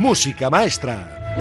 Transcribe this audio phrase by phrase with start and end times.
[0.00, 1.36] Música Maestra.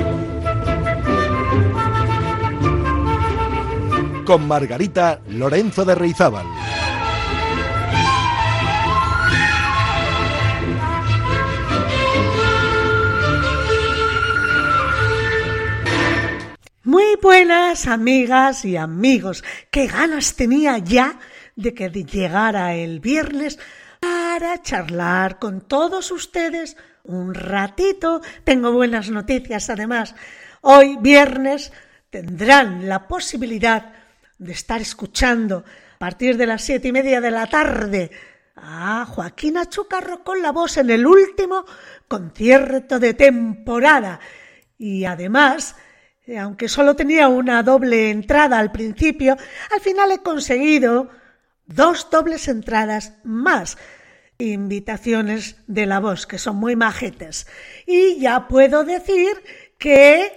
[4.25, 6.45] Con Margarita Lorenzo de Reizábal.
[16.83, 19.41] Muy buenas amigas y amigos.
[19.71, 21.17] Qué ganas tenía ya
[21.55, 23.57] de que llegara el viernes
[24.01, 26.75] para charlar con todos ustedes
[27.09, 28.21] un ratito.
[28.43, 30.15] Tengo buenas noticias además.
[30.61, 31.71] Hoy viernes
[32.09, 33.93] tendrán la posibilidad
[34.37, 38.11] de estar escuchando a partir de las siete y media de la tarde
[38.55, 41.65] a Joaquín Achucarro con la voz en el último
[42.07, 44.19] concierto de temporada.
[44.77, 45.75] Y además,
[46.37, 49.35] aunque solo tenía una doble entrada al principio,
[49.73, 51.09] al final he conseguido
[51.65, 53.77] dos dobles entradas más
[54.39, 57.45] invitaciones de la voz, que son muy majetes.
[57.85, 59.43] Y ya puedo decir
[59.77, 60.31] que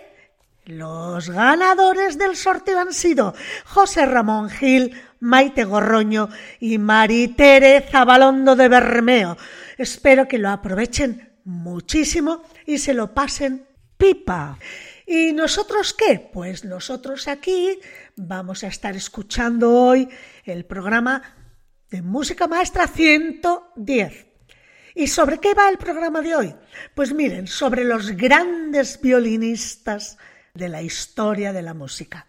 [0.64, 3.32] los ganadores del sorteo han sido
[3.64, 6.28] José Ramón Gil, Maite Gorroño
[6.58, 9.36] y Maritere Zabalondo de Bermeo.
[9.78, 14.58] Espero que lo aprovechen muchísimo y se lo pasen pipa.
[15.06, 16.18] ¿Y nosotros qué?
[16.32, 17.78] Pues nosotros aquí
[18.16, 20.08] vamos a estar escuchando hoy
[20.44, 21.41] el programa
[21.92, 24.26] de Música Maestra 110.
[24.94, 26.54] ¿Y sobre qué va el programa de hoy?
[26.94, 30.16] Pues miren, sobre los grandes violinistas
[30.54, 32.26] de la historia de la música.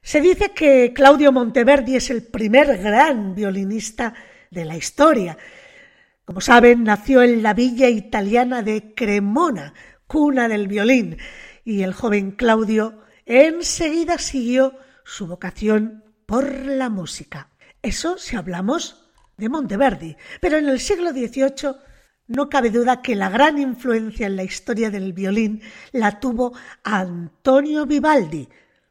[0.00, 4.14] Se dice que Claudio Monteverdi es el primer gran violinista
[4.50, 5.36] de la historia.
[6.24, 9.74] Como saben, nació en la villa italiana de Cremona,
[10.06, 11.18] cuna del violín,
[11.66, 17.50] y el joven Claudio enseguida siguió su vocación por la música.
[17.82, 21.76] Eso si hablamos de Monteverdi, pero en el siglo XVIII
[22.26, 26.52] no cabe duda que la gran influencia en la historia del violín la tuvo
[26.84, 28.48] Antonio Vivaldi.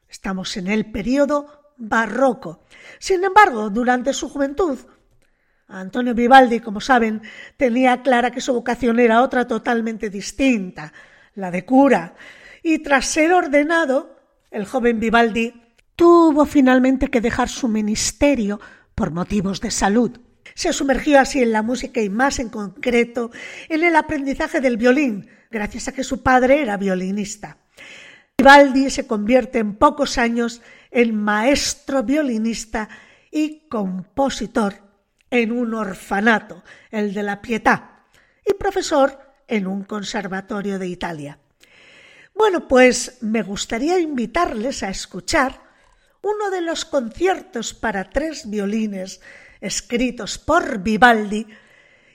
[0.10, 2.66] Estamos en el periodo barroco.
[2.98, 4.78] Sin embargo, durante su juventud,
[5.68, 7.22] Antonio Vivaldi, como saben,
[7.56, 10.92] tenía clara que su vocación era otra totalmente distinta,
[11.36, 12.16] la de cura,
[12.64, 14.18] y tras ser ordenado,
[14.52, 15.54] el joven Vivaldi
[15.96, 18.60] tuvo finalmente que dejar su ministerio
[19.00, 20.20] por motivos de salud.
[20.56, 23.32] Se sumergió así en la música y más en concreto
[23.70, 27.60] en el aprendizaje del violín, gracias a que su padre era violinista.
[28.38, 30.62] Vivaldi se convierte en pocos años
[30.92, 32.90] en maestro violinista
[33.32, 34.74] y compositor
[35.30, 38.04] en un orfanato, el de la Pietà,
[38.46, 39.18] y profesor
[39.48, 41.40] en un conservatorio de Italia.
[42.36, 45.69] Bueno, pues me gustaría invitarles a escuchar
[46.22, 49.22] uno de los conciertos para tres violines
[49.62, 51.48] escritos por Vivaldi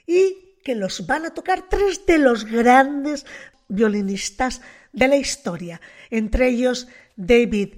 [0.05, 3.25] y que los van a tocar tres de los grandes
[3.67, 4.61] violinistas
[4.91, 7.75] de la historia, entre ellos David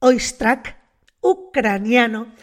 [0.00, 0.76] Oistrakh,
[1.20, 2.34] ucraniano,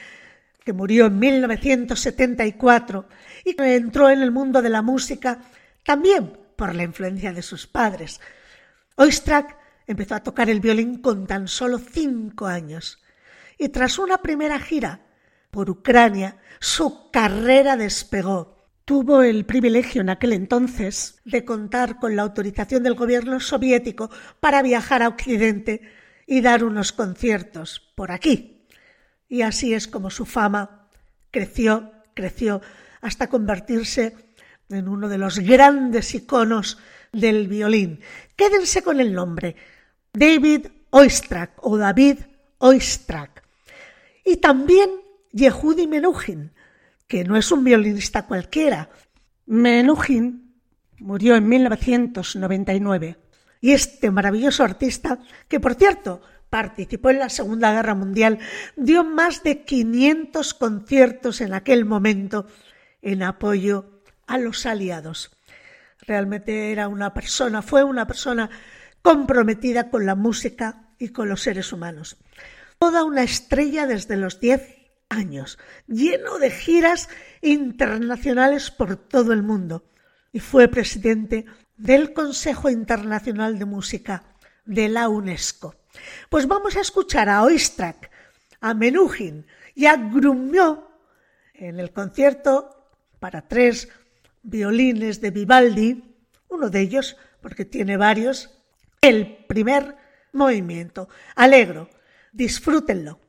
[0.63, 3.07] que murió en 1974
[3.45, 5.39] y que entró en el mundo de la música
[5.83, 8.21] también por la influencia de sus padres.
[8.95, 12.99] Oistrakh empezó a tocar el violín con tan solo cinco años
[13.61, 15.01] y tras una primera gira
[15.51, 18.57] por Ucrania, su carrera despegó.
[18.85, 24.63] Tuvo el privilegio en aquel entonces de contar con la autorización del gobierno soviético para
[24.63, 25.81] viajar a Occidente
[26.25, 28.65] y dar unos conciertos por aquí.
[29.29, 30.89] Y así es como su fama
[31.29, 32.61] creció, creció,
[32.99, 34.15] hasta convertirse
[34.69, 36.79] en uno de los grandes iconos
[37.11, 37.99] del violín.
[38.35, 39.55] Quédense con el nombre,
[40.11, 42.21] David Oistrakh o David
[42.57, 43.40] Oistrakh.
[44.25, 44.89] Y también
[45.31, 46.51] Yehudi Menuhin,
[47.07, 48.89] que no es un violinista cualquiera.
[49.45, 50.55] Menuhin
[50.99, 53.17] murió en 1999
[53.59, 58.39] y este maravilloso artista, que por cierto participó en la Segunda Guerra Mundial,
[58.75, 62.47] dio más de 500 conciertos en aquel momento
[63.01, 65.31] en apoyo a los aliados.
[66.01, 68.49] Realmente era una persona, fue una persona
[69.01, 72.17] comprometida con la música y con los seres humanos.
[72.81, 74.75] Toda una estrella desde los 10
[75.07, 77.09] años, lleno de giras
[77.43, 79.83] internacionales por todo el mundo,
[80.33, 81.45] y fue presidente
[81.77, 84.23] del Consejo Internacional de Música
[84.65, 85.75] de la UNESCO.
[86.27, 88.09] Pues vamos a escuchar a Oistrakh,
[88.61, 89.45] a Menuhin
[89.75, 90.89] y a Grumio
[91.53, 92.89] en el concierto
[93.19, 93.89] para tres
[94.41, 96.15] violines de Vivaldi,
[96.49, 98.49] uno de ellos, porque tiene varios,
[99.01, 99.95] el primer
[100.33, 101.09] movimiento.
[101.35, 101.87] Alegro,
[102.31, 103.19] disfrútenlo.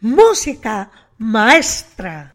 [0.00, 2.34] Música maestra.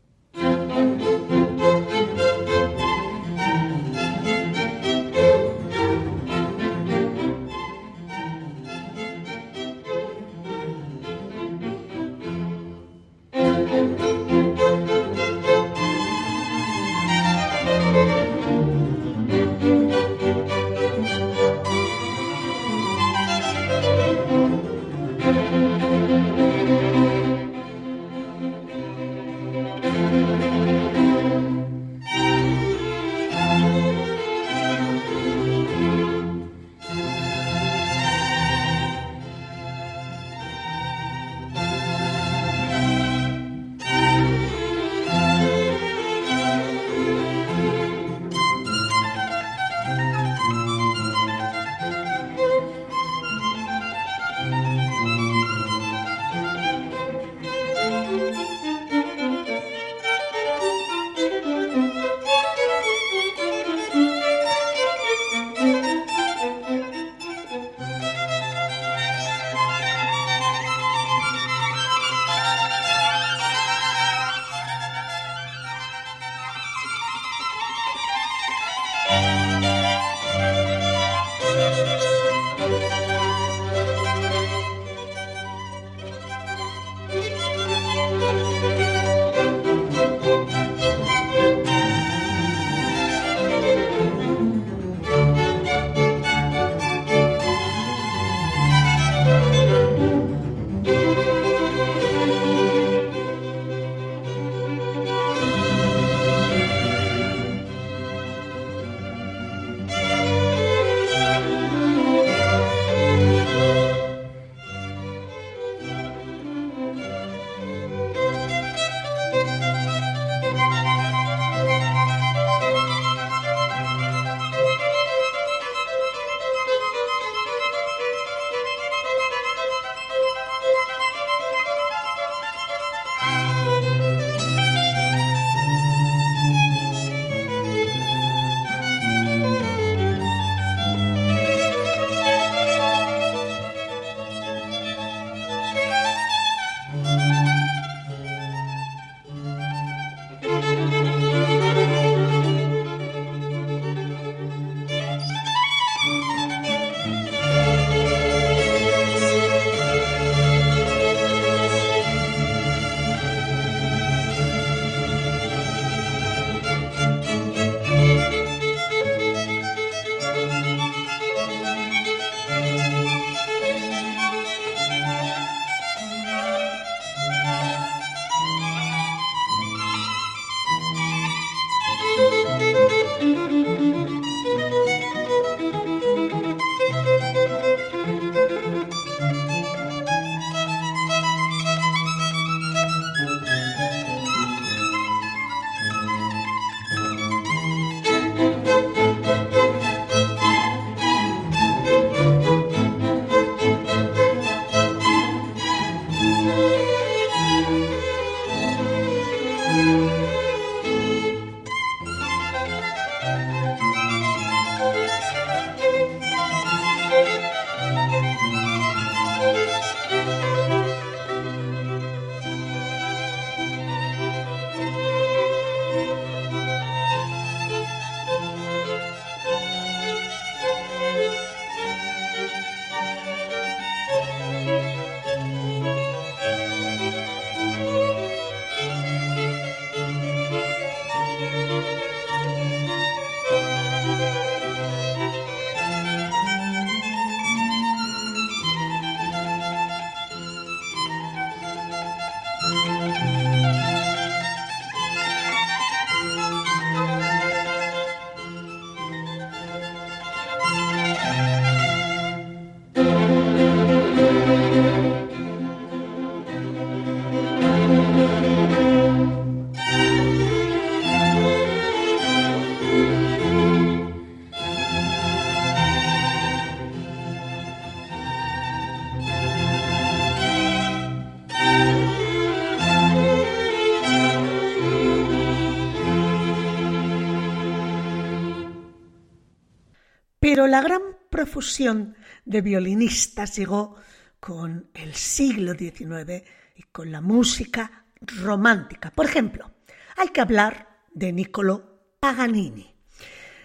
[290.53, 293.95] Pero la gran profusión de violinistas llegó
[294.39, 296.43] con el siglo XIX
[296.75, 299.09] y con la música romántica.
[299.09, 299.71] Por ejemplo,
[300.15, 302.93] hay que hablar de Niccolo Paganini.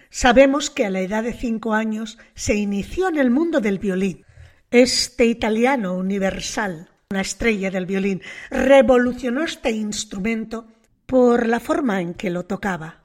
[0.09, 4.25] Sabemos que a la edad de cinco años se inició en el mundo del violín.
[4.71, 10.65] Este italiano universal, una estrella del violín, revolucionó este instrumento
[11.05, 13.03] por la forma en que lo tocaba.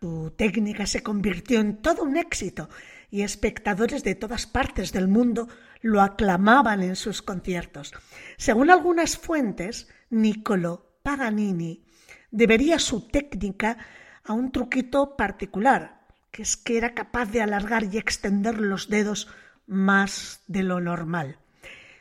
[0.00, 2.68] Su técnica se convirtió en todo un éxito
[3.14, 5.46] y espectadores de todas partes del mundo
[5.82, 7.92] lo aclamaban en sus conciertos.
[8.36, 11.86] Según algunas fuentes, Niccolo Paganini
[12.32, 13.78] debería su técnica
[14.24, 16.00] a un truquito particular,
[16.32, 19.28] que es que era capaz de alargar y extender los dedos
[19.68, 21.38] más de lo normal.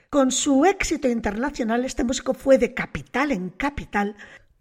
[0.10, 4.16] Con su éxito internacional, este músico fue de capital en capital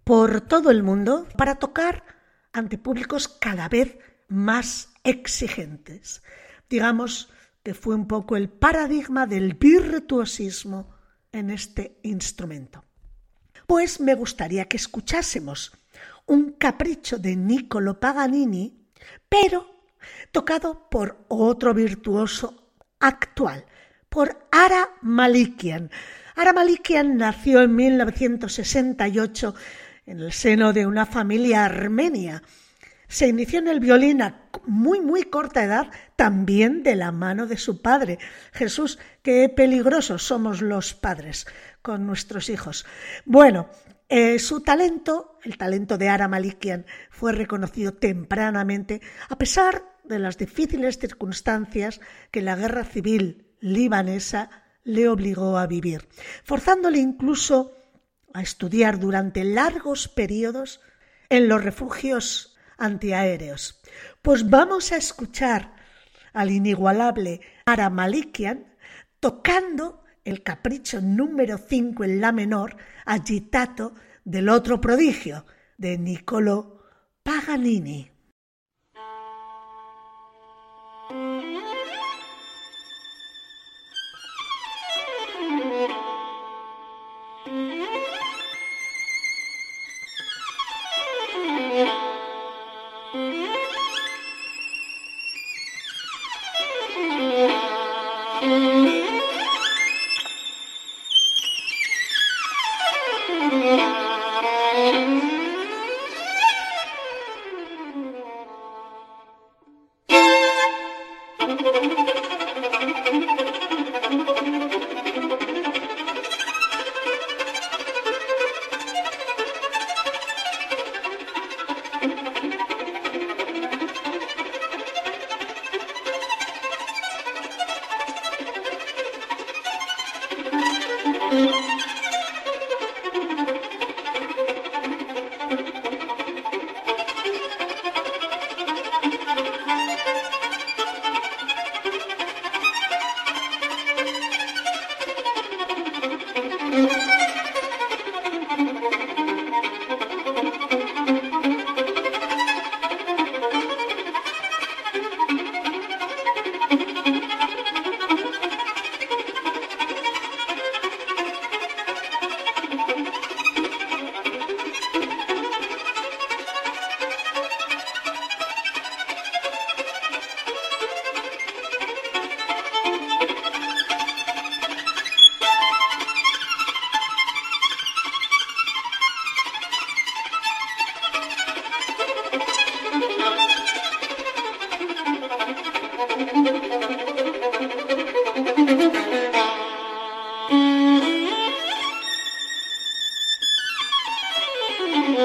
[0.04, 2.04] por todo el mundo para tocar
[2.52, 3.96] ante públicos cada vez
[4.28, 6.22] más exigentes.
[6.72, 7.28] Digamos
[7.62, 10.88] que fue un poco el paradigma del virtuosismo
[11.30, 12.82] en este instrumento.
[13.66, 15.70] Pues me gustaría que escuchásemos
[16.24, 18.88] un capricho de Niccolo Paganini,
[19.28, 19.84] pero
[20.32, 23.66] tocado por otro virtuoso actual,
[24.08, 25.90] por Ara Malikian.
[26.36, 29.54] Ara Malikian nació en 1968
[30.06, 32.42] en el seno de una familia armenia.
[33.12, 37.58] Se inició en el violín a muy, muy corta edad, también de la mano de
[37.58, 38.18] su padre.
[38.52, 41.46] Jesús, qué peligrosos somos los padres
[41.82, 42.86] con nuestros hijos.
[43.26, 43.68] Bueno,
[44.08, 50.38] eh, su talento, el talento de Ara Malikian, fue reconocido tempranamente, a pesar de las
[50.38, 52.00] difíciles circunstancias
[52.30, 54.48] que la guerra civil libanesa
[54.84, 56.08] le obligó a vivir,
[56.44, 57.76] forzándole incluso
[58.32, 60.80] a estudiar durante largos periodos
[61.28, 62.51] en los refugios
[62.82, 63.80] antiaéreos.
[64.20, 65.74] Pues vamos a escuchar
[66.32, 68.74] al inigualable Ara Malikian
[69.20, 75.46] tocando el capricho número 5 en la menor, agitato del otro prodigio,
[75.76, 76.84] de Niccolo
[77.22, 78.11] Paganini.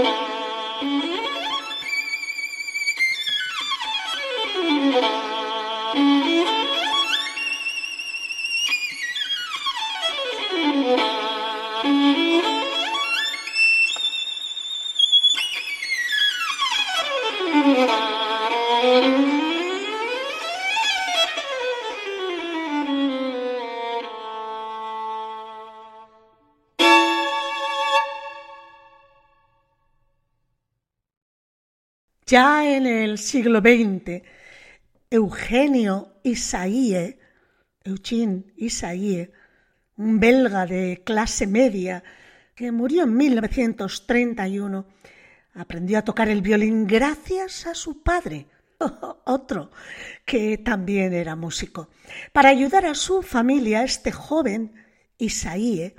[0.03, 0.26] Thank you.
[32.29, 34.21] Ya en el siglo XX,
[35.09, 37.17] Eugenio Isaïe,
[37.85, 39.31] Eugene Isaïe,
[39.95, 42.03] un belga de clase media
[42.53, 44.85] que murió en 1931,
[45.53, 48.47] aprendió a tocar el violín gracias a su padre,
[49.23, 49.71] otro
[50.25, 51.87] que también era músico.
[52.33, 54.73] Para ayudar a su familia, este joven,
[55.17, 55.95] Isaíe,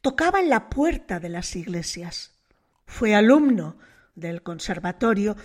[0.00, 2.32] tocaba en la puerta de las iglesias.
[2.86, 3.76] Fue alumno
[4.14, 5.36] del conservatorio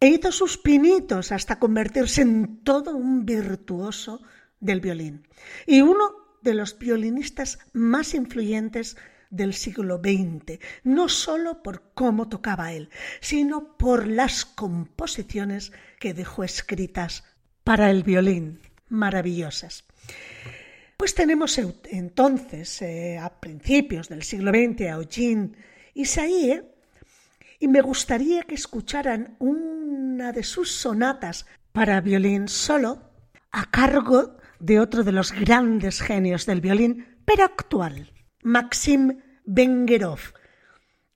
[0.00, 4.22] e hizo sus pinitos hasta convertirse en todo un virtuoso
[4.58, 5.26] del violín
[5.66, 8.96] y uno de los violinistas más influyentes
[9.30, 16.44] del siglo XX, no solo por cómo tocaba él, sino por las composiciones que dejó
[16.44, 17.24] escritas
[17.64, 19.84] para el violín, maravillosas.
[20.96, 25.52] Pues tenemos entonces, eh, a principios del siglo XX, a Eugene
[27.62, 33.12] y me gustaría que escucharan una de sus sonatas para violín solo,
[33.52, 40.18] a cargo de otro de los grandes genios del violín, pero actual, Maxim Bengerov,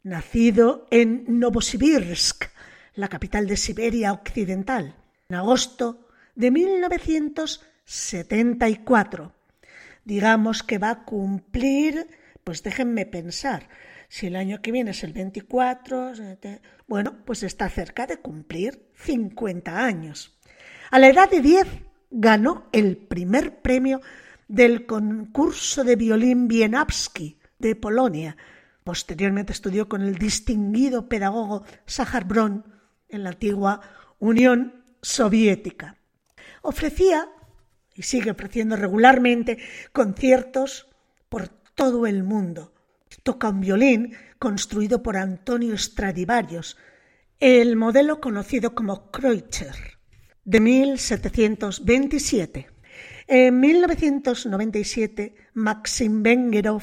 [0.05, 2.45] nacido en Novosibirsk,
[2.95, 4.95] la capital de Siberia Occidental,
[5.29, 9.33] en agosto de 1974.
[10.05, 12.07] Digamos que va a cumplir,
[12.45, 13.69] pues déjenme pensar,
[14.09, 16.13] si el año que viene es el 24,
[16.87, 20.39] bueno, pues está cerca de cumplir 50 años.
[20.91, 21.67] A la edad de 10
[22.11, 24.01] ganó el primer premio
[24.49, 28.37] del concurso de violín Wieniawski de Polonia.
[28.85, 32.65] Posteriormente estudió con el distinguido pedagogo Sahar Bron
[33.09, 33.81] en la antigua
[34.19, 35.97] Unión Soviética.
[36.63, 37.29] Ofrecía
[37.95, 39.59] y sigue ofreciendo regularmente
[39.93, 40.89] conciertos
[41.29, 42.73] por todo el mundo.
[43.23, 46.77] Toca un violín construido por Antonio Stradivarius,
[47.41, 49.99] el modelo conocido como Kreutzer,
[50.45, 52.69] de 1727.
[53.29, 56.83] En 1997, Maxim Bengerov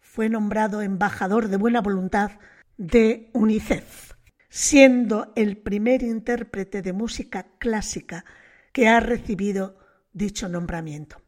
[0.00, 2.32] fue nombrado embajador de buena voluntad
[2.76, 4.12] de UNICEF,
[4.48, 8.24] siendo el primer intérprete de música clásica
[8.72, 9.78] que ha recibido
[10.12, 11.20] dicho nombramiento.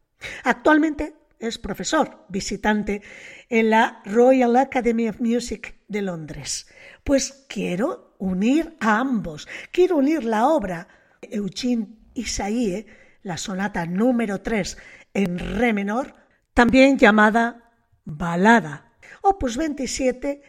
[0.43, 3.01] Actualmente es profesor visitante
[3.49, 6.67] en la Royal Academy of Music de Londres.
[7.03, 10.87] Pues quiero unir a ambos, quiero unir la obra
[11.21, 12.87] Eugene Isaíe,
[13.23, 14.77] la sonata número 3
[15.13, 16.15] en re menor,
[16.53, 17.71] también llamada
[18.05, 20.41] Balada, opus 27,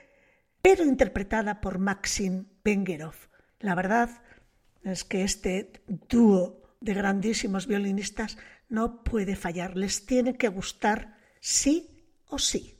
[0.62, 3.14] pero interpretada por Maxim Bengerov.
[3.60, 4.10] La verdad
[4.84, 12.04] es que este dúo de grandísimos violinistas no puede fallar, les tiene que gustar sí
[12.26, 12.77] o sí.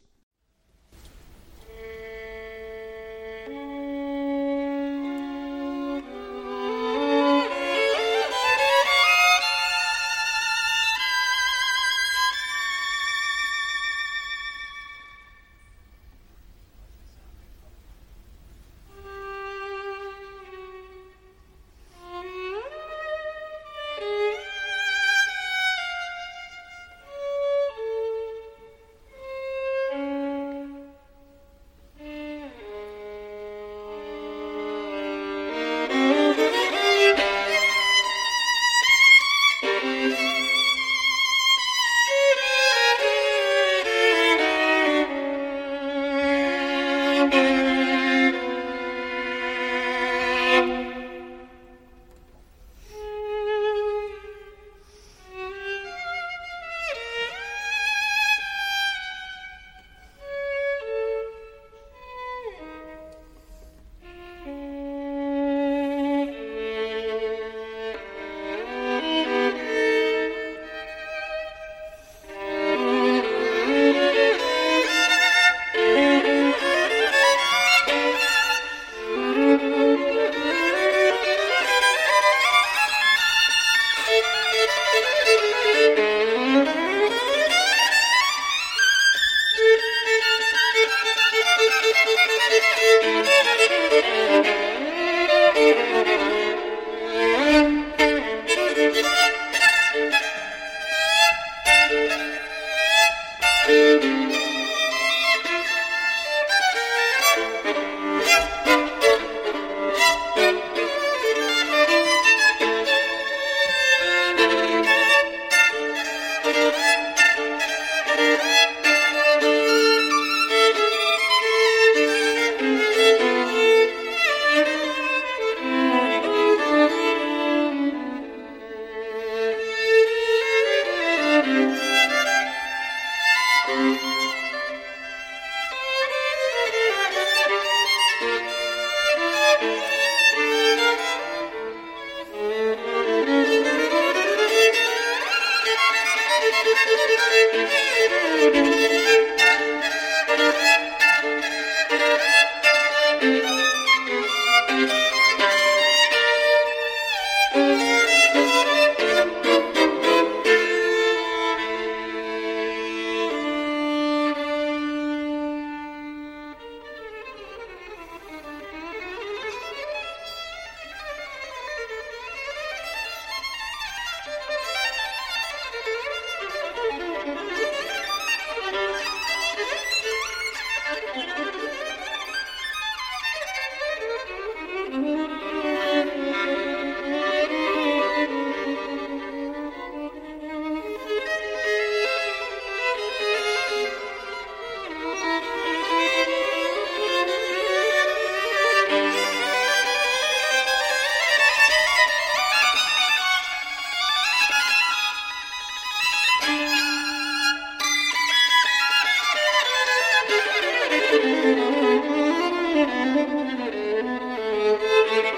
[213.28, 213.74] Thank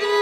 [0.02, 0.19] you.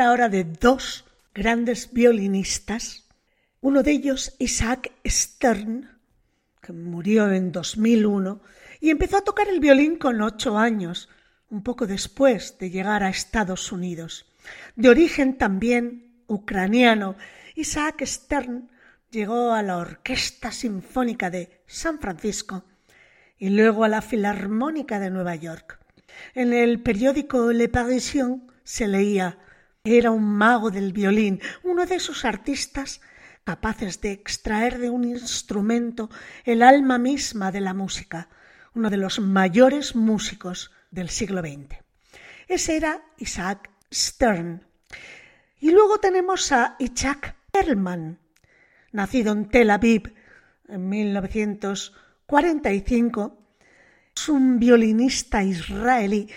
[0.00, 3.06] Ahora de dos grandes violinistas.
[3.60, 5.98] Uno de ellos, Isaac Stern,
[6.60, 8.40] que murió en 2001
[8.80, 11.08] y empezó a tocar el violín con ocho años,
[11.50, 14.26] un poco después de llegar a Estados Unidos.
[14.76, 17.16] De origen también ucraniano,
[17.54, 18.70] Isaac Stern
[19.10, 22.64] llegó a la Orquesta Sinfónica de San Francisco
[23.38, 25.78] y luego a la Filarmónica de Nueva York.
[26.34, 29.38] En el periódico Le Parisien se leía
[29.84, 33.00] era un mago del violín, uno de esos artistas
[33.44, 36.10] capaces de extraer de un instrumento
[36.44, 38.28] el alma misma de la música,
[38.74, 41.78] uno de los mayores músicos del siglo XX.
[42.46, 44.66] Ese era Isaac Stern.
[45.58, 48.18] Y luego tenemos a Isaac Perlman,
[48.92, 50.12] nacido en Tel Aviv
[50.68, 53.38] en 1945.
[54.14, 56.28] Es un violinista israelí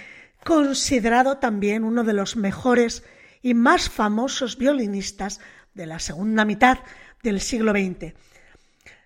[0.46, 3.04] considerado también uno de los mejores
[3.44, 5.40] y más famosos violinistas
[5.76, 6.80] de la segunda mitad
[7.22, 8.14] del siglo XX.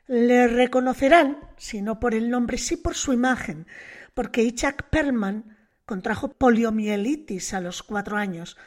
[0.08, 3.67] Le reconocerán, si no por el nombre, sí por su imagen,
[4.13, 8.58] porque Isaac Perlman contrajo poliomielitis a los cuatro años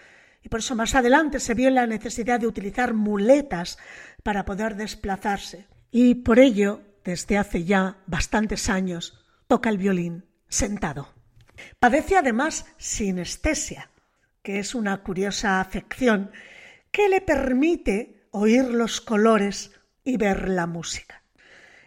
[0.42, 3.78] y por eso más adelante se vio la necesidad de utilizar muletas
[4.22, 5.66] para poder desplazarse.
[5.90, 11.12] Y por ello, desde hace ya bastantes años, toca el violín sentado.
[11.78, 13.89] Padece además sinestesia,
[14.42, 16.30] que es una curiosa afección
[16.90, 19.72] que le permite oír los colores
[20.04, 21.22] y ver la música.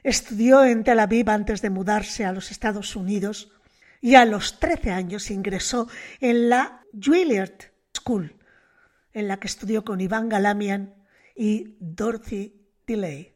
[0.03, 3.51] Estudió en Tel Aviv antes de mudarse a los Estados Unidos
[4.01, 5.87] y a los 13 años ingresó
[6.19, 8.35] en la Juilliard School,
[9.13, 10.93] en la que estudió con Iván Galamian
[11.35, 12.53] y Dorothy
[12.85, 13.33] DeLay.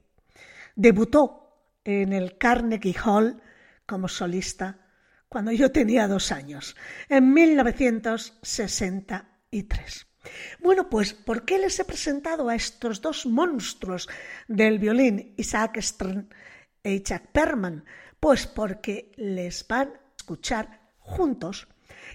[0.75, 1.53] Debutó
[1.85, 3.41] en el Carnegie Hall
[3.85, 4.86] como solista
[5.29, 6.75] cuando yo tenía dos años,
[7.09, 10.07] en 1963.
[10.59, 14.09] Bueno, pues, ¿por qué les he presentado a estos dos monstruos
[14.47, 16.29] del violín, Isaac Stern
[16.83, 17.85] e Isaac Perman?
[18.19, 21.67] Pues porque les van a escuchar juntos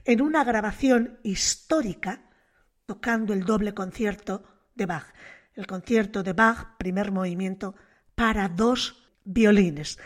[0.05, 2.29] en una grabación histórica
[2.87, 4.43] tocando el doble concierto
[4.75, 5.07] de Bach,
[5.55, 7.75] el concierto de Bach, primer movimiento,
[8.15, 9.99] para dos violines.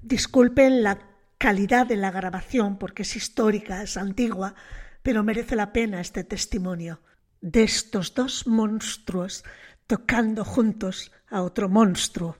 [0.00, 1.11] Disculpen la
[1.42, 4.54] calidad de la grabación, porque es histórica, es antigua,
[5.02, 7.00] pero merece la pena este testimonio
[7.40, 9.42] de estos dos monstruos
[9.88, 12.36] tocando juntos a otro monstruo.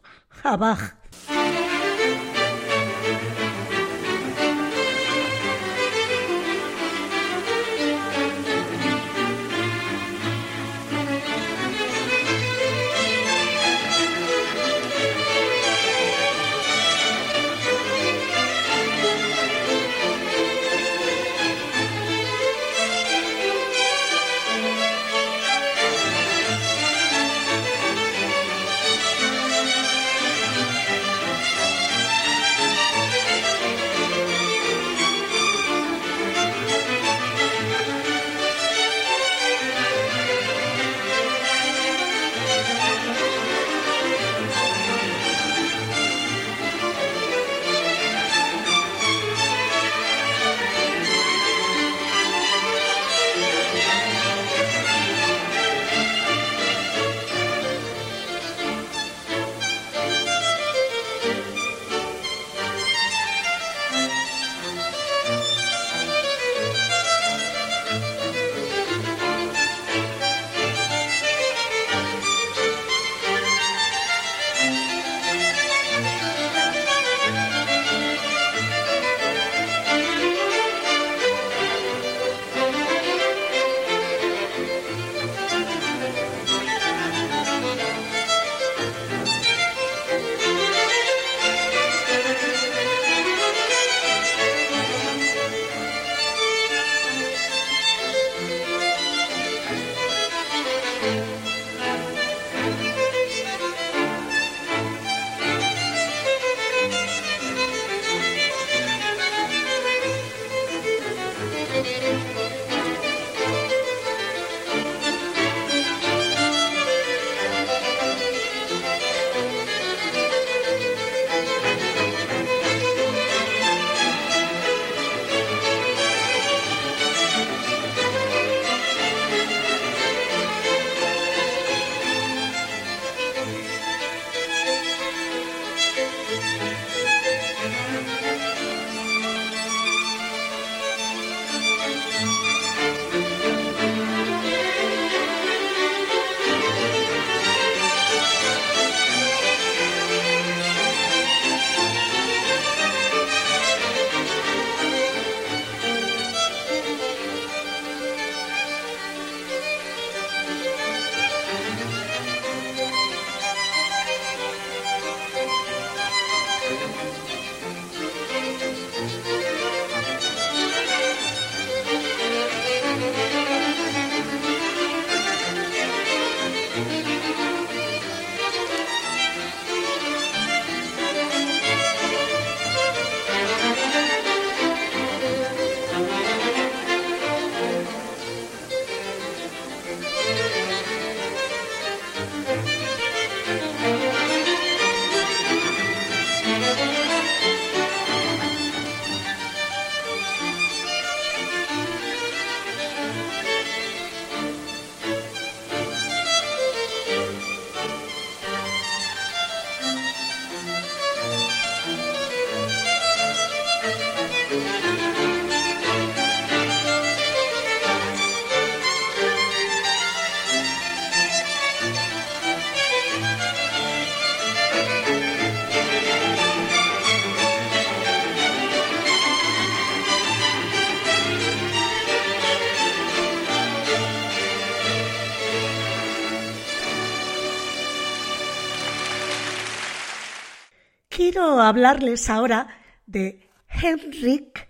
[241.62, 242.68] Hablarles ahora
[243.06, 244.68] de Henrik,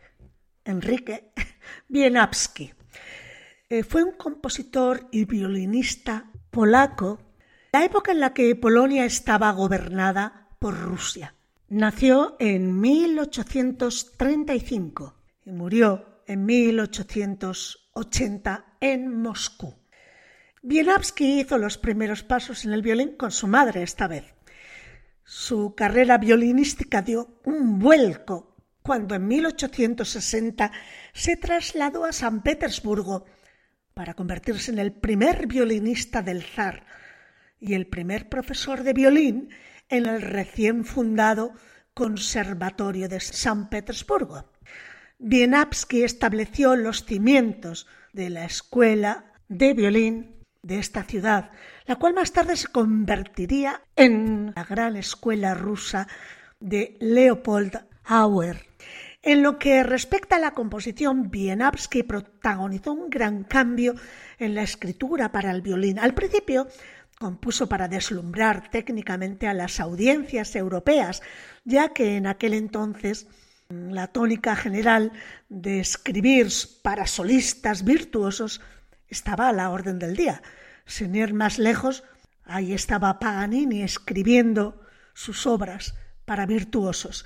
[0.64, 1.32] Enrique
[1.88, 2.72] Bienapski.
[3.68, 7.18] Eh, fue un compositor y violinista polaco,
[7.72, 11.34] la época en la que Polonia estaba gobernada por Rusia.
[11.68, 15.14] Nació en 1835
[15.46, 19.74] y murió en 1880 en Moscú.
[20.60, 24.34] Bienapski hizo los primeros pasos en el violín con su madre esta vez.
[25.24, 30.72] Su carrera violinística dio un vuelco cuando en 1860
[31.12, 33.24] se trasladó a San Petersburgo
[33.94, 36.84] para convertirse en el primer violinista del zar
[37.60, 39.50] y el primer profesor de violín
[39.88, 41.52] en el recién fundado
[41.94, 44.50] Conservatorio de San Petersburgo.
[45.18, 51.50] Bienapski estableció los cimientos de la escuela de violín de esta ciudad,
[51.86, 56.06] la cual más tarde se convertiría en la gran escuela rusa
[56.60, 58.64] de Leopold Auer.
[59.22, 63.94] En lo que respecta a la composición, Bienapski protagonizó un gran cambio
[64.38, 65.98] en la escritura para el violín.
[65.98, 66.68] Al principio
[67.18, 71.22] compuso para deslumbrar técnicamente a las audiencias europeas,
[71.64, 73.26] ya que en aquel entonces
[73.68, 75.12] la tónica general
[75.48, 76.48] de escribir
[76.82, 78.60] para solistas virtuosos
[79.12, 80.42] estaba a la orden del día.
[80.86, 82.02] Sin ir más lejos,
[82.44, 84.80] ahí estaba Paganini escribiendo
[85.14, 85.94] sus obras
[86.24, 87.24] para virtuosos.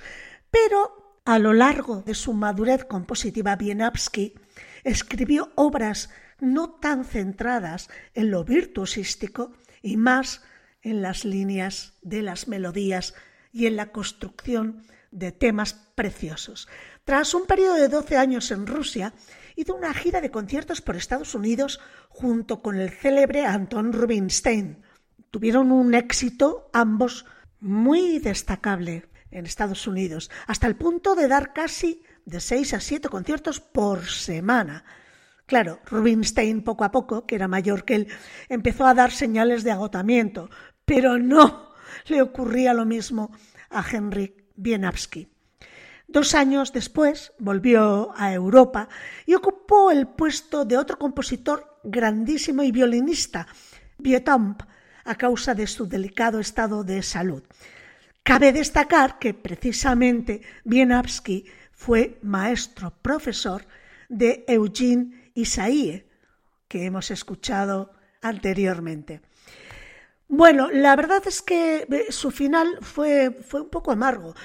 [0.51, 4.35] Pero a lo largo de su madurez compositiva, Bienapski
[4.83, 10.43] escribió obras no tan centradas en lo virtuosístico y más
[10.81, 13.15] en las líneas de las melodías
[13.51, 16.67] y en la construcción de temas preciosos.
[17.05, 19.13] Tras un periodo de 12 años en Rusia,
[19.57, 24.83] hizo una gira de conciertos por Estados Unidos junto con el célebre Anton Rubinstein.
[25.31, 27.25] Tuvieron un éxito ambos
[27.59, 33.09] muy destacable en Estados Unidos, hasta el punto de dar casi de seis a siete
[33.09, 34.85] conciertos por semana.
[35.47, 38.07] Claro, Rubinstein poco a poco, que era mayor que él,
[38.49, 40.49] empezó a dar señales de agotamiento,
[40.85, 41.73] pero no
[42.05, 43.31] le ocurría lo mismo
[43.69, 45.29] a Henrik Bienapski.
[46.07, 48.87] Dos años después volvió a Europa
[49.25, 53.47] y ocupó el puesto de otro compositor grandísimo y violinista,
[53.97, 54.61] Bietamp,
[55.03, 57.43] a causa de su delicado estado de salud.
[58.23, 63.65] Cabe destacar que precisamente Bienapski fue maestro profesor
[64.09, 66.05] de Eugene Isaïe,
[66.67, 67.91] que hemos escuchado
[68.21, 69.21] anteriormente.
[70.27, 74.35] Bueno, la verdad es que eh, su final fue, fue un poco amargo.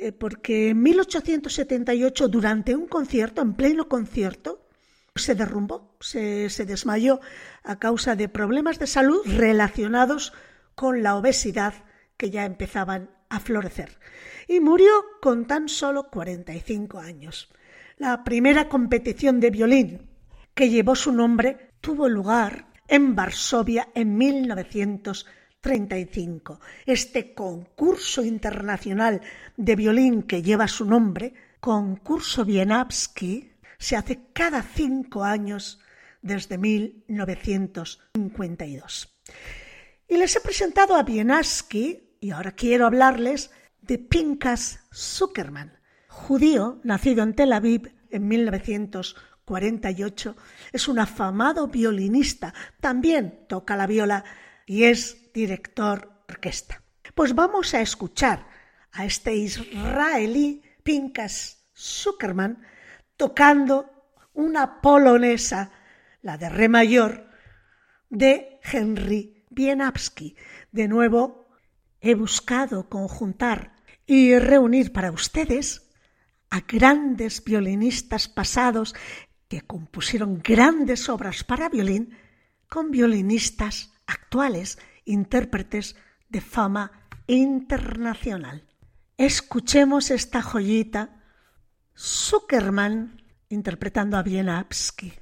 [0.00, 4.64] Eh, porque en 1878, durante un concierto, en pleno concierto,
[5.16, 7.20] se derrumbó, se, se desmayó
[7.64, 10.32] a causa de problemas de salud relacionados
[10.76, 11.74] con la obesidad
[12.16, 13.98] que ya empezaban a florecer.
[14.46, 17.48] Y murió con tan solo 45 años.
[17.96, 20.08] La primera competición de violín
[20.54, 24.16] que llevó su nombre tuvo lugar en Varsovia en
[25.64, 26.60] 1935.
[26.86, 29.20] Este concurso internacional
[29.56, 35.80] de violín que lleva su nombre, concurso Wieniawski, se hace cada cinco años
[36.22, 39.18] desde 1952.
[40.08, 43.50] Y les he presentado a Wieniawski y ahora quiero hablarles
[43.82, 50.36] de Pinkas Zuckerman, judío nacido en Tel Aviv en 1948.
[50.72, 54.24] Es un afamado violinista, también toca la viola
[54.66, 56.82] y es director orquesta.
[57.14, 58.46] Pues vamos a escuchar
[58.90, 62.62] a este israelí Pinkas Zuckerman
[63.16, 63.88] tocando
[64.34, 65.70] una polonesa,
[66.22, 67.30] la de re mayor,
[68.10, 70.36] de Henry Wieniawski.
[70.72, 71.48] De nuevo,
[72.00, 75.88] he buscado conjuntar y reunir para ustedes
[76.50, 78.94] a grandes violinistas pasados
[79.46, 82.16] que compusieron grandes obras para violín
[82.68, 85.96] con violinistas actuales, intérpretes
[86.28, 86.92] de fama
[87.26, 88.64] internacional.
[89.16, 91.22] Escuchemos esta joyita
[91.96, 95.12] Zuckerman interpretando a Wieniawski.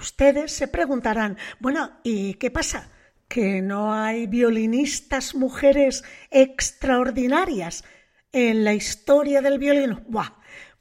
[0.00, 2.90] Ustedes se preguntarán, bueno, ¿y qué pasa?
[3.28, 7.84] ¿Que no hay violinistas mujeres extraordinarias
[8.32, 10.04] en la historia del violín?
[10.08, 10.34] Buah,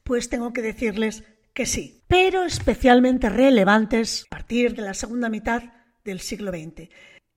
[0.03, 5.63] pues tengo que decirles que sí, pero especialmente relevantes a partir de la segunda mitad
[6.03, 6.89] del siglo XX.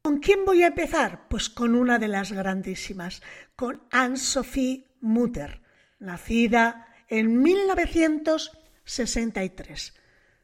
[0.02, 1.26] ¿Con quién voy a empezar?
[1.28, 3.22] Pues con una de las grandísimas,
[3.54, 5.62] con Anne-Sophie Mutter,
[5.98, 9.94] nacida en 1963.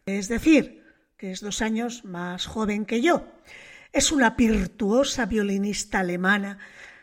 [0.07, 0.78] Es decir,
[1.19, 3.27] que es dos años más joven que yo.
[3.93, 6.59] Es una virtuosa violinista alemana,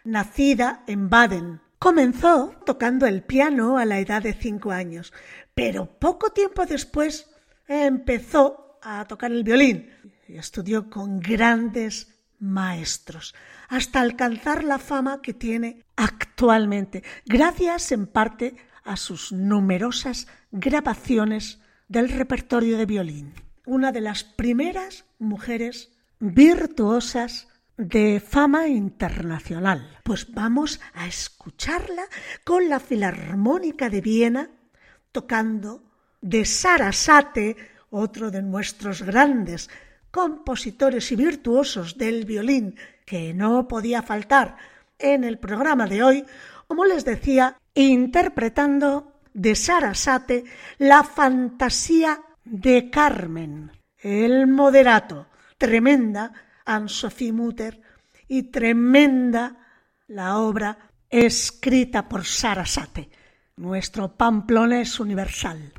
[0.06, 1.60] nacida en Baden.
[1.78, 5.12] Comenzó tocando el piano a la edad de cinco años,
[5.54, 7.30] pero poco tiempo después
[7.68, 9.90] empezó a tocar el violín
[10.30, 13.36] y estudió con grandes maestros,
[13.68, 18.56] hasta alcanzar la fama que tiene actualmente, gracias en parte
[18.86, 21.60] a sus numerosas grabaciones
[21.90, 23.45] del repertorio de violín.
[23.66, 27.48] Una de las primeras mujeres virtuosas
[27.78, 30.00] de fama internacional.
[30.04, 32.04] Pues vamos a escucharla
[32.44, 34.50] con la Filarmónica de Viena
[35.12, 35.84] tocando
[36.22, 37.56] de Sarasate,
[37.90, 39.70] otro de nuestros grandes
[40.12, 44.58] compositores y virtuosos del violín que no podía faltar
[45.00, 46.26] en el programa de hoy,
[46.68, 50.46] como les decía, interpretando de Sarasate
[50.78, 55.28] la fantasía de Carmen, el moderato,
[55.58, 56.32] tremenda
[56.66, 57.82] Anne-Sophie Mutter
[58.28, 59.58] y tremenda
[60.08, 60.78] la obra
[61.10, 63.10] escrita por Sarasate,
[63.58, 65.74] nuestro pamplonés universal.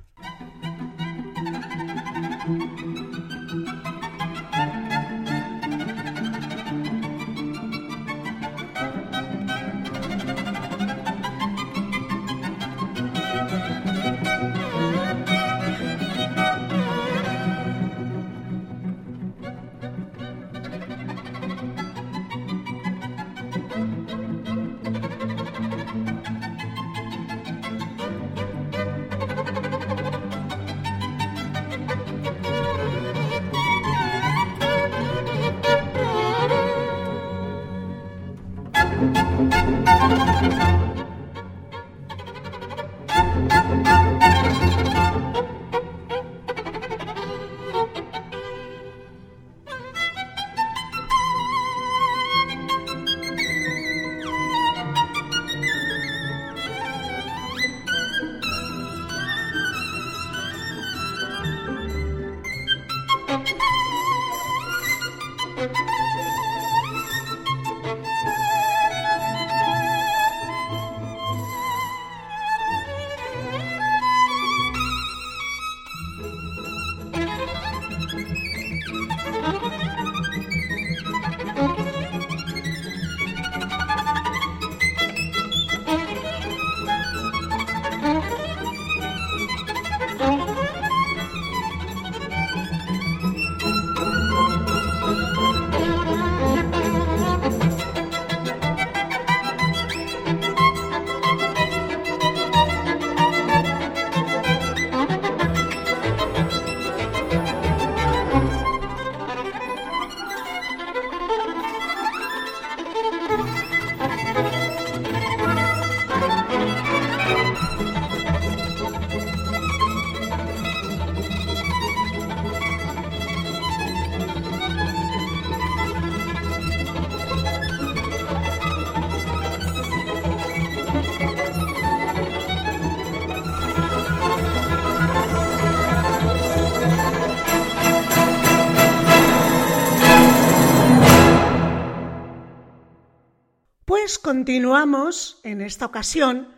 [145.42, 146.54] En esta ocasión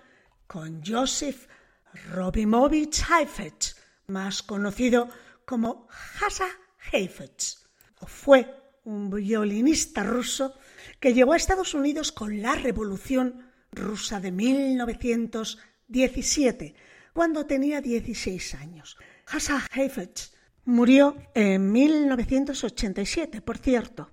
[0.48, 1.46] con Joseph
[2.10, 3.76] Robimovich Heifetz,
[4.08, 5.08] más conocido
[5.44, 5.86] como
[6.20, 6.48] Hasa
[6.90, 7.68] Heifetz.
[8.08, 8.52] Fue
[8.82, 10.52] un violinista ruso
[10.98, 16.74] que llegó a Estados Unidos con la Revolución Rusa de 1917,
[17.12, 18.96] cuando tenía 16 años.
[19.26, 20.32] Hasa Heifetz
[20.64, 24.10] murió en 1987, por cierto.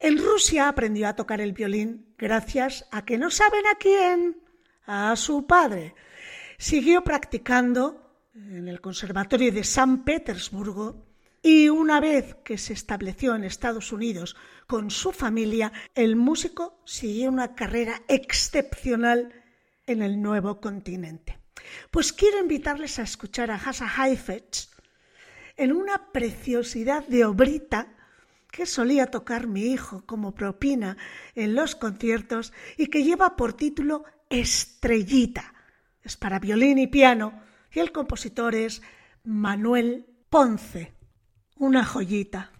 [0.00, 4.40] En Rusia aprendió a tocar el violín gracias a que no saben a quién,
[4.86, 5.94] a su padre.
[6.56, 11.04] Siguió practicando en el Conservatorio de San Petersburgo
[11.42, 14.36] y una vez que se estableció en Estados Unidos
[14.66, 19.32] con su familia, el músico siguió una carrera excepcional
[19.86, 21.38] en el nuevo continente.
[21.90, 24.70] Pues quiero invitarles a escuchar a Hasa Heifetz
[25.56, 27.97] en una preciosidad de obrita
[28.58, 30.96] que solía tocar mi hijo como propina
[31.36, 35.54] en los conciertos y que lleva por título Estrellita.
[36.02, 37.40] Es para violín y piano
[37.70, 38.82] y el compositor es
[39.22, 40.92] Manuel Ponce.
[41.54, 42.50] Una joyita.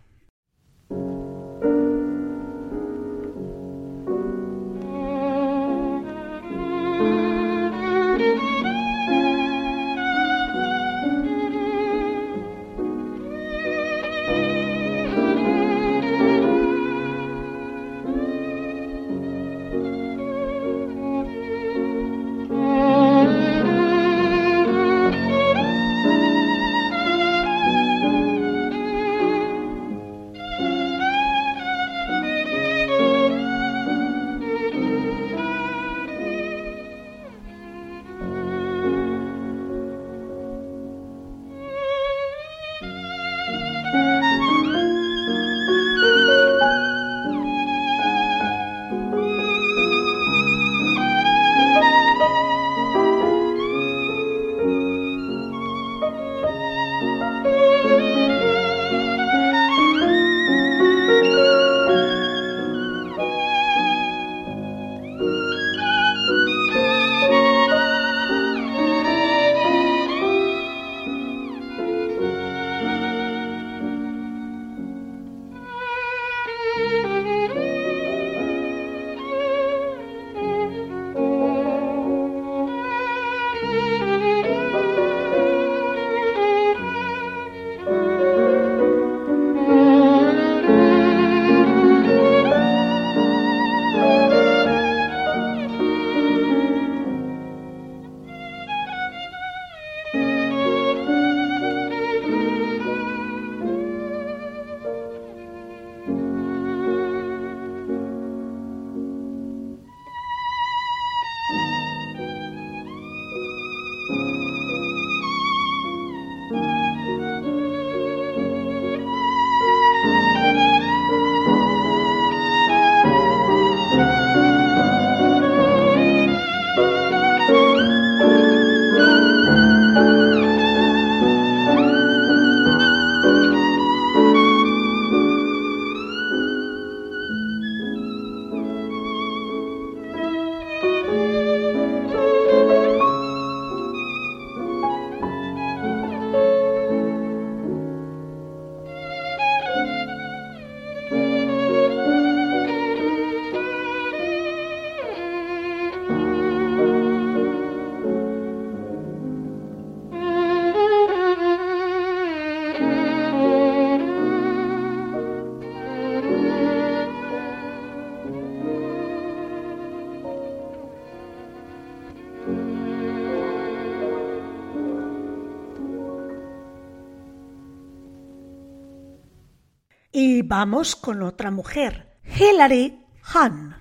[180.60, 183.76] Vamos con otra mujer, Hilary Hahn,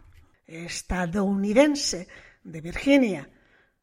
[0.46, 2.08] estadounidense
[2.44, 3.32] de Virginia,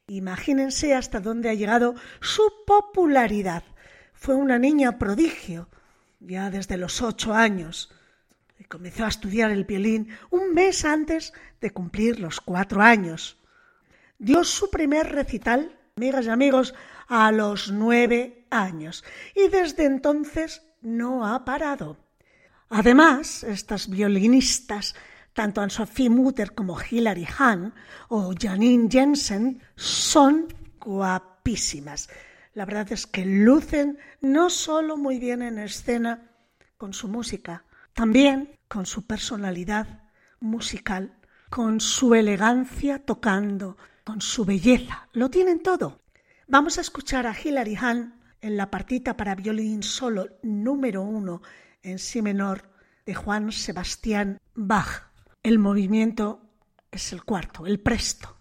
[0.07, 3.65] Imagínense hasta dónde ha llegado su popularidad.
[4.13, 5.69] Fue una niña prodigio,
[6.21, 7.93] ya desde los ocho años
[8.65, 13.39] comenzó a estudiar el violín un mes antes de cumplir los cuatro años.
[14.19, 16.75] Dio su primer recital, amigas y amigos,
[17.09, 19.05] a los nueve años
[19.35, 21.97] y desde entonces no ha parado.
[22.71, 24.95] Además, estas violinistas,
[25.33, 27.73] tanto Anne-Sophie Mutter como Hilary Hahn
[28.09, 30.49] o Janine Jensen, son
[30.81, 32.11] guapísimas.
[32.55, 36.31] La verdad es que lucen no solo muy bien en escena
[36.77, 37.65] con su música,
[37.99, 40.05] también con su personalidad
[40.39, 41.19] musical,
[41.51, 45.09] con su elegancia tocando, con su belleza.
[45.15, 46.01] Lo tienen todo.
[46.47, 51.43] Vamos a escuchar a Hilary Hahn en la partita para violín solo número uno
[51.83, 52.71] en si menor
[53.05, 55.11] de Juan Sebastián Bach.
[55.43, 56.41] El movimiento
[56.93, 58.39] es el cuarto, el presto.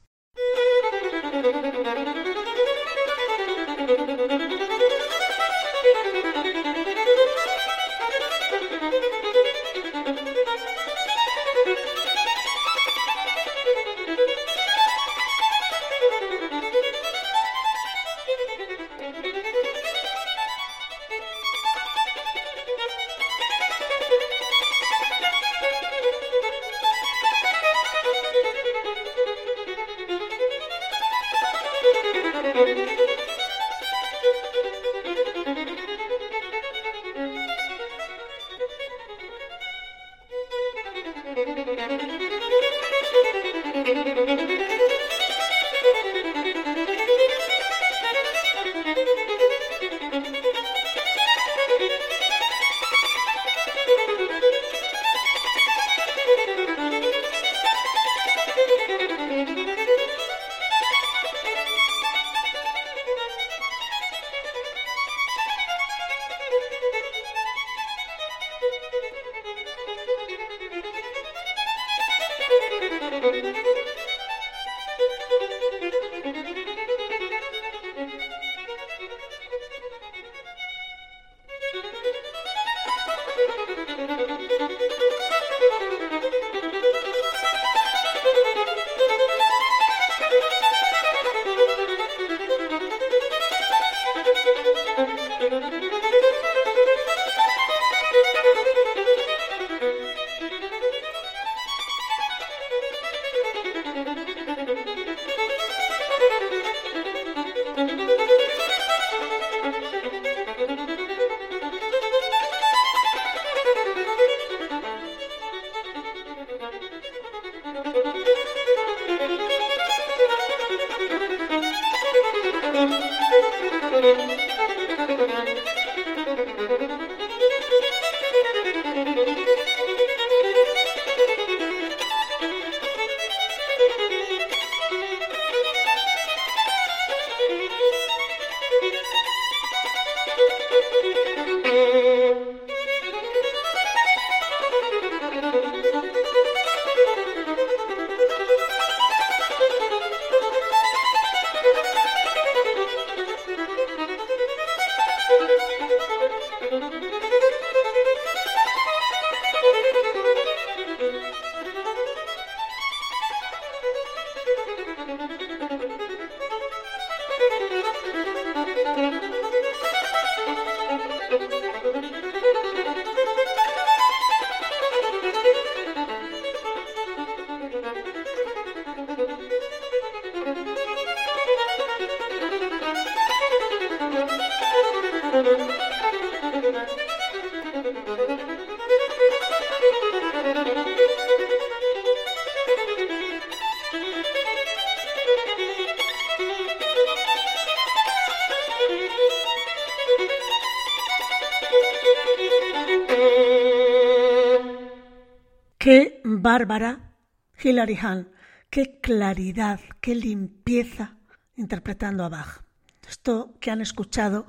[206.58, 207.14] Bárbara
[207.62, 208.32] Hilary Hahn,
[208.72, 211.18] qué claridad, qué limpieza
[211.56, 212.64] interpretando a Bach.
[213.08, 214.48] Esto que han escuchado,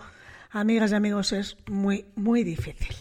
[0.50, 2.96] amigas y amigos, es muy, muy difícil.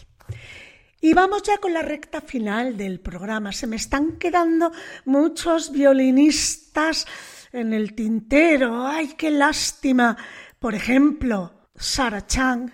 [1.00, 3.52] Y vamos ya con la recta final del programa.
[3.52, 4.72] Se me están quedando
[5.06, 7.06] muchos violinistas
[7.50, 8.86] en el tintero.
[8.86, 10.18] ¡Ay, qué lástima!
[10.58, 12.70] Por ejemplo, Sarah Chang,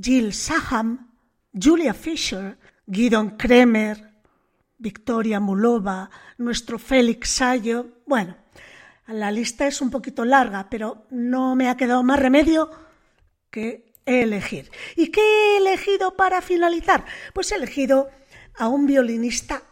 [0.00, 1.10] Jill Saham,
[1.52, 2.56] Julia Fisher,
[2.86, 4.13] Guidon Kremer,
[4.84, 8.02] Victoria Mulova, nuestro Félix Sayo.
[8.06, 8.36] Bueno,
[9.06, 12.70] la lista es un poquito larga, pero no me ha quedado más remedio
[13.50, 14.70] que elegir.
[14.94, 17.06] ¿Y qué he elegido para finalizar?
[17.32, 18.10] Pues he elegido
[18.58, 19.62] a un violinista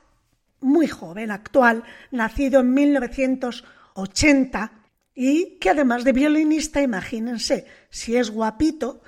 [0.60, 4.72] muy joven, actual, nacido en 1980
[5.14, 9.02] y que además de violinista, imagínense, si es guapito,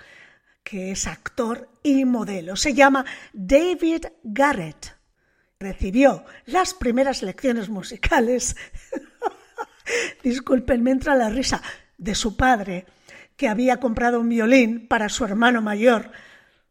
[0.62, 2.56] que es actor y modelo.
[2.56, 5.03] Se llama David Garrett.
[5.64, 8.54] Recibió las primeras lecciones musicales,
[10.22, 11.62] disculpen, entra la risa,
[11.96, 12.84] de su padre,
[13.34, 16.10] que había comprado un violín para su hermano mayor.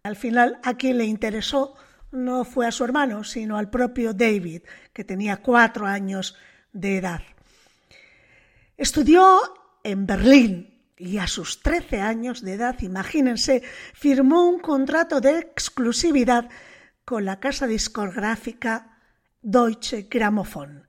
[0.03, 1.73] Al final, a quien le interesó
[2.11, 4.61] no fue a su hermano, sino al propio David,
[4.93, 6.37] que tenía cuatro años
[6.71, 7.23] de edad.
[8.77, 9.39] Estudió
[9.83, 13.63] en Berlín y a sus 13 años de edad, imagínense,
[13.95, 16.47] firmó un contrato de exclusividad
[17.05, 18.97] con la casa discográfica
[19.41, 20.87] Deutsche Grammophon,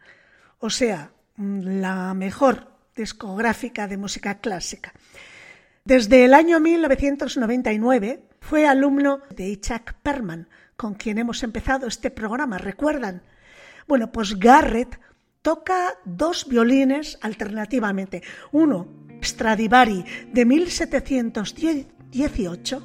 [0.59, 4.93] o sea, la mejor discográfica de música clásica.
[5.85, 12.57] Desde el año 1999 fue alumno de Itzhak Perman, con quien hemos empezado este programa,
[12.59, 13.23] ¿recuerdan?
[13.87, 15.01] Bueno, pues Garrett
[15.43, 18.23] toca dos violines alternativamente.
[18.53, 18.89] Uno,
[19.23, 22.83] Stradivari de 1718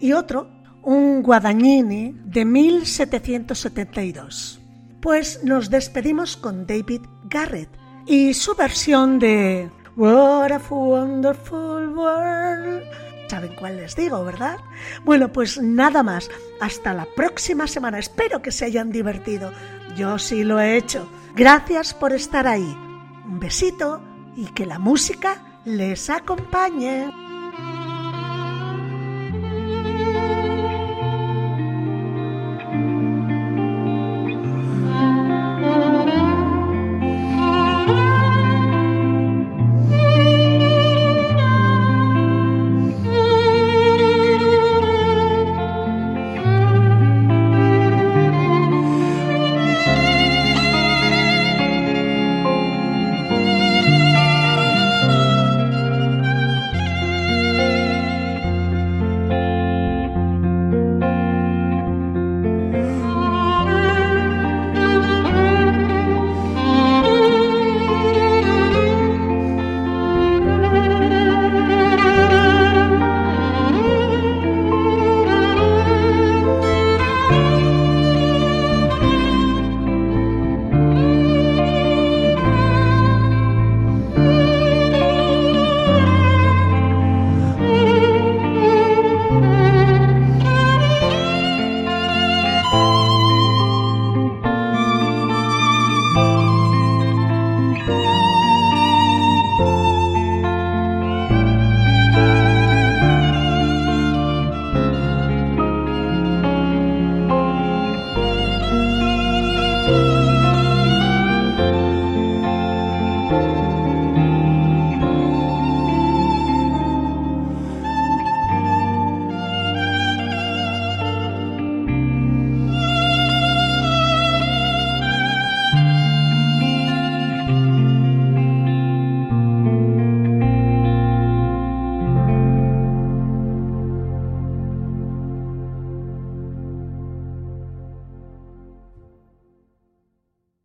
[0.00, 4.60] y otro, un Guadagnini de 1772.
[5.00, 7.70] Pues nos despedimos con David Garrett
[8.06, 12.82] y su versión de What a Wonderful World.
[13.28, 14.56] ¿Saben cuál les digo, verdad?
[15.04, 16.28] Bueno, pues nada más.
[16.60, 17.98] Hasta la próxima semana.
[17.98, 19.52] Espero que se hayan divertido.
[19.96, 21.08] Yo sí lo he hecho.
[21.36, 22.76] Gracias por estar ahí.
[23.24, 24.02] Un besito
[24.36, 27.29] y que la música les acompañe.